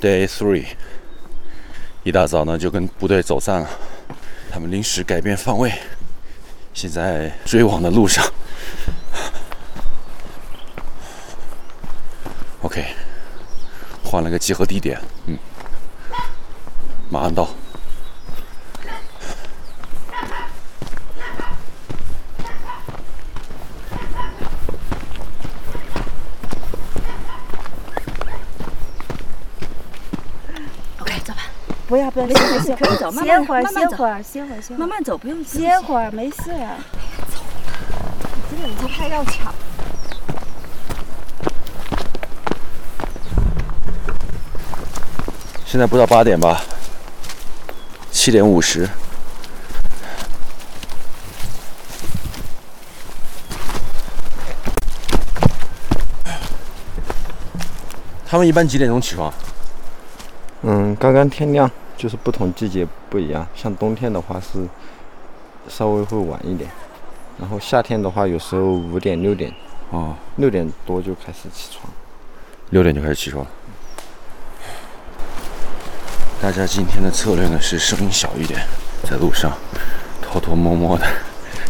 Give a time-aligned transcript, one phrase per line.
[0.00, 0.64] Day Three，
[2.02, 3.68] 一大早呢就跟部队走散了，
[4.50, 5.72] 他们临时改变方位，
[6.72, 8.24] 现在追往的路上。
[12.62, 12.84] OK，
[14.02, 15.38] 换了个集合地点，嗯，
[17.10, 17.48] 马上到。
[31.90, 36.36] 不要不要，没事没事，可以走，慢歇会儿慢歇会儿歇会儿歇会儿，慢慢走，不用歇会儿，没事。
[38.48, 39.52] 这个不太要抢。
[45.66, 46.62] 现在不到八点吧，
[48.12, 48.88] 七点五十。
[58.24, 59.34] 他们一般几点钟起床？
[60.62, 63.46] 嗯，刚刚天亮，就是不同季节不一样。
[63.54, 64.66] 像冬天的话是
[65.68, 66.70] 稍微会晚一点，
[67.38, 69.50] 然后夏天的话有时候五点六点，
[69.90, 71.90] 哦，六点多就开始起床。
[72.70, 73.46] 六点就开始起床。
[76.42, 78.60] 大家今天的策略呢是声音小一点，
[79.04, 79.52] 在路上
[80.20, 81.06] 偷偷摸摸的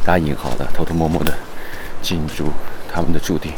[0.05, 1.33] 打引号的偷偷摸摸的
[2.03, 2.49] 进入
[2.93, 3.53] 他们的驻地。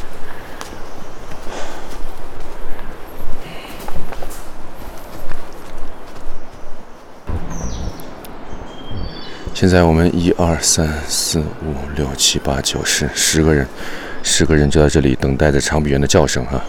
[9.62, 13.64] 现在我们一二三四五六七八九十十个人，
[14.20, 16.60] 十个人就在这里等待着长臂猿的叫声哈。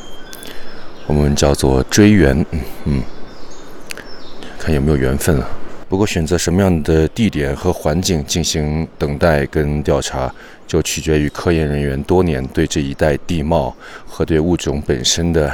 [1.08, 3.04] 我们叫做追缘，嗯嗯，
[4.60, 5.50] 看有没有缘分啊。
[5.90, 10.32] 不过选择什么样的地点和环境进行等待跟调查，
[10.68, 15.52] 就取决于科研人员多年对这一带地貌和对物种本身的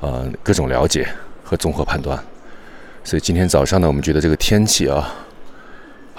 [0.00, 1.08] 呃各种了解
[1.42, 2.22] 和综合判断。
[3.02, 5.10] 所以今天早上呢，我们觉得这个天气啊。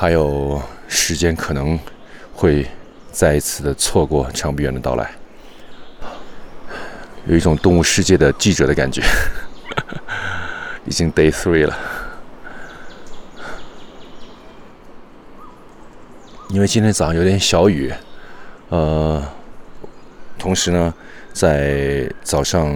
[0.01, 1.79] 还有时间可能
[2.33, 2.65] 会
[3.11, 5.11] 再一次的错过长臂猿的到来，
[7.27, 9.03] 有一种动物世界的记者的感觉。
[10.85, 11.77] 已经 day three 了，
[16.49, 17.93] 因为今天早上有点小雨，
[18.69, 19.23] 呃，
[20.39, 20.91] 同时呢，
[21.31, 22.75] 在早上。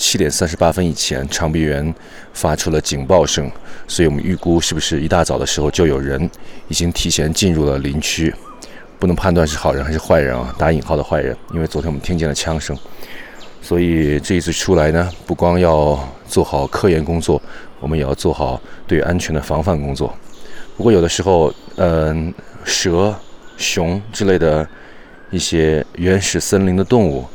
[0.00, 1.94] 七点三十八分以前，长臂猿
[2.32, 3.52] 发出了警报声，
[3.86, 6.18] 所以我们预估是不是一大早的时候就有人
[6.68, 8.34] 已经提前进入了林区，
[8.98, 12.74] 不能判断是好人还是坏人啊，打引号的坏人，因为昨天我们听见了枪声，
[13.60, 17.40] 所以这一次出来呢，不光要做好科研工作，
[17.78, 20.14] 我们也要做好对安全的防范工作。
[20.78, 22.32] 不过有的时候，嗯，
[22.64, 23.14] 蛇、
[23.58, 24.66] 熊之类的
[25.30, 27.26] 一些原始森林的动物，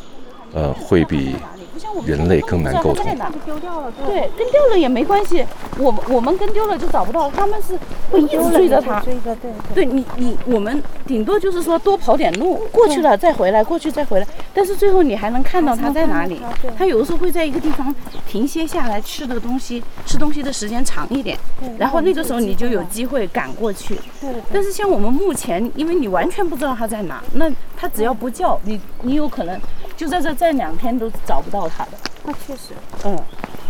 [0.51, 1.35] 呃，会比。
[2.05, 3.05] 人类更难沟通。
[3.05, 5.45] 对，跟丢了也没关系。
[5.77, 7.77] 我我们跟丢了就找不到，他们是
[8.11, 8.99] 会一直追着他。
[9.01, 9.51] 追着，对。
[9.73, 14.27] 对你你我们顶多就是说多跑点路，过去了再回来，过去再回来。
[14.53, 16.41] 但是最后你还能看到他在哪里。
[16.77, 17.93] 他有的时候会在一个地方
[18.27, 21.37] 停歇下来吃的东西，吃东西的时间长一点。
[21.77, 23.95] 然后那个时候你就有机会赶过去。
[24.21, 24.29] 对。
[24.51, 29.59] 但是像我们目前，因为你完全不知道他在哪，那他只要不叫你，你有可能。
[29.97, 31.91] 就在这这两天都找不到他的，
[32.23, 32.73] 那确实，
[33.05, 33.17] 嗯，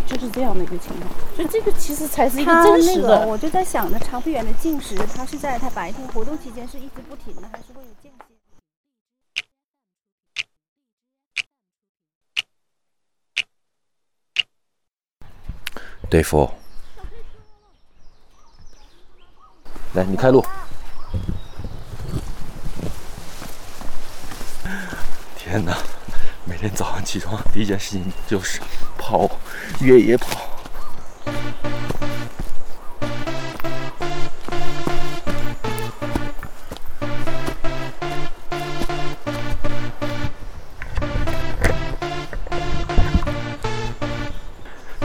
[0.07, 1.09] 就是这样的一个情况。
[1.35, 3.27] 所以这个其实才是一个真实的。
[3.27, 8.25] 我就在想，那长臂猿的进食，它是在它白天活动期间是一直不停的，还是会有间歇
[16.09, 16.51] ？Day four，
[19.93, 20.43] 来，你开路。
[25.37, 25.77] 天哪！
[26.65, 28.59] 每天早上起床第一件事情就是
[28.97, 29.29] 跑
[29.81, 30.49] 越野跑。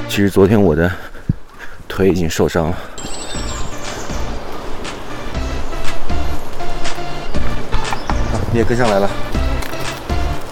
[0.09, 0.91] 其实昨天我的
[1.87, 2.79] 腿已经受伤了。
[8.51, 9.30] 你也跟上来了。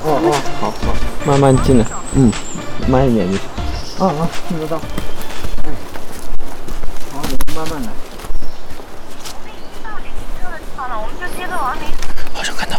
[0.04, 0.30] 哦哦，
[0.60, 0.94] 好好，
[1.26, 1.84] 慢慢进来，
[2.14, 2.30] 嗯，
[2.86, 3.46] 慢一点就行。
[3.98, 4.76] 啊啊，听得到。
[4.76, 4.80] 哎，
[7.12, 7.88] 好，你们慢慢来。
[9.82, 10.10] 到停
[10.40, 10.48] 车
[12.66, 12.72] 的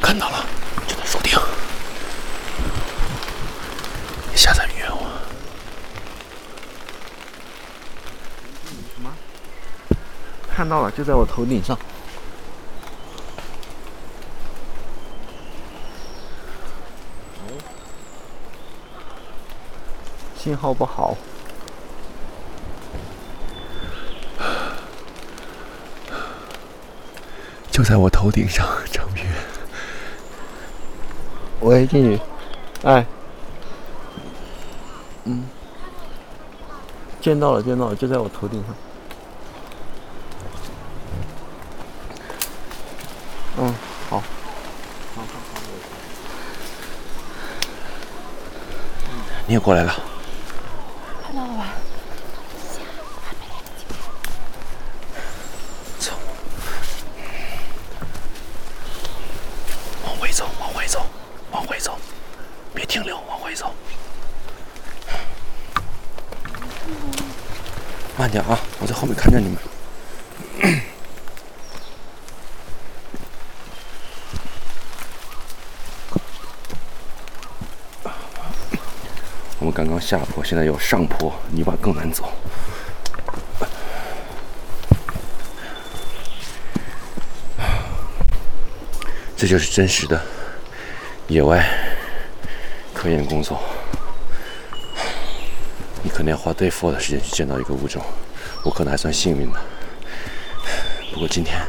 [0.00, 0.44] 看到了
[0.86, 1.38] 就在树顶
[4.34, 5.10] 下载约我
[8.94, 9.12] 什么？
[10.54, 11.78] 看到了就在我头顶上。
[20.36, 21.16] 信号不好。
[27.70, 29.27] 就在我头顶上成语。
[31.60, 32.18] 喂，静宇，
[32.84, 33.04] 哎，
[35.24, 35.44] 嗯，
[37.20, 38.74] 见到了，见到了，就在我头顶上。
[43.58, 43.74] 嗯，
[44.08, 44.22] 好。
[49.46, 49.92] 你也过来了。
[51.26, 51.72] 看到了吧？
[55.98, 56.12] 走，
[60.04, 61.00] 往回走，往回走，
[61.50, 61.98] 往回走，
[62.74, 63.72] 别停留，往回走。
[68.16, 69.58] 慢点啊，我在后面看着你们。
[79.60, 82.32] 我们刚刚下坡，现在有上坡，泥巴更难走。
[89.36, 90.20] 这就是真实的
[91.28, 91.62] 野外
[92.94, 93.60] 科研工作。
[96.02, 98.02] 你可能要花 day four 的时间去见到一个物种，
[98.64, 99.60] 我可能还算幸运的。
[101.12, 101.60] 不过今天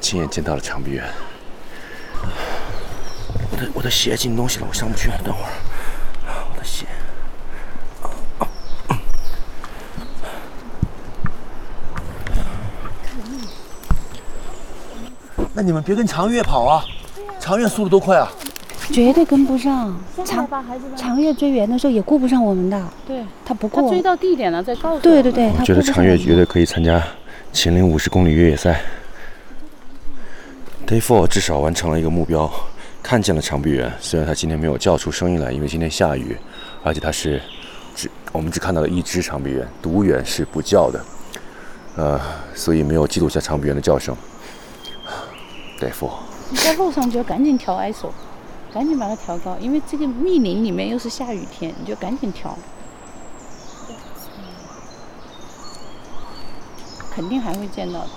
[0.00, 1.04] 亲眼见到了长臂猿。
[3.52, 5.50] 我的我的鞋进东西了，我上不去，等会儿。
[6.52, 6.84] 我的鞋。
[15.54, 16.84] 那你们别跟长月跑啊，
[17.38, 18.28] 长月速度多快啊！
[18.92, 19.96] 绝对跟不上。
[20.24, 20.48] 长
[20.96, 23.82] 长月追圆的时候也顾不上我们的，对，他不过。
[23.82, 25.00] 他追到地点了再告诉我。
[25.00, 27.02] 对对对，我觉得长月绝对可以参加
[27.52, 28.80] 秦岭五十公里越野赛。
[30.86, 32.50] Day Four 至少完成了一个目标，
[33.02, 33.92] 看见了长臂猿。
[34.00, 36.36] 虽然它今天没有叫出声音来，因为今天下雨，
[36.82, 37.40] 而且它是
[37.94, 41.00] 只我们只看到了一只长臂猿，独猿是不叫的，
[41.96, 42.20] 呃，
[42.54, 44.16] 所以没有记录下长臂猿的叫声。
[45.80, 46.10] Day Four，
[46.50, 48.08] 你在路上就要赶紧调 ISO，
[48.72, 52.56] 赶紧把它调高，因为这个密林里面又是下雨天，你就赶紧调。
[57.10, 58.08] 肯定还会见到的。